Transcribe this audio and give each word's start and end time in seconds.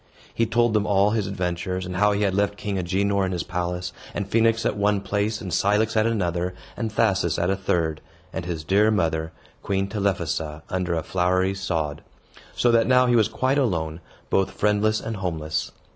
He 0.33 0.47
told 0.47 0.73
them 0.73 0.87
all 0.87 1.11
his 1.11 1.27
adventures, 1.27 1.85
and 1.85 1.97
how 1.97 2.11
he 2.11 2.23
had 2.23 2.33
left 2.33 2.57
King 2.57 2.79
Agenor 2.79 3.23
in 3.23 3.31
his 3.33 3.43
palace, 3.43 3.93
and 4.15 4.27
Phoenix 4.27 4.65
at 4.65 4.75
one 4.75 5.01
place, 5.01 5.39
and 5.41 5.53
Cilix 5.53 5.95
at 5.95 6.07
another, 6.07 6.55
and 6.75 6.91
Thasus 6.91 7.37
at 7.37 7.51
a 7.51 7.55
third, 7.55 8.01
and 8.33 8.43
his 8.43 8.63
dear 8.63 8.89
mother, 8.89 9.31
Queen 9.61 9.87
Telephassa, 9.87 10.63
under 10.69 10.95
a 10.95 11.03
flowery 11.03 11.53
sod; 11.53 12.01
so 12.55 12.71
that 12.71 12.87
now 12.87 13.05
he 13.05 13.15
was 13.15 13.27
quite 13.27 13.59
alone, 13.59 14.01
both 14.31 14.49
friendless 14.49 14.99
and 15.01 15.17
homeless. 15.17 15.71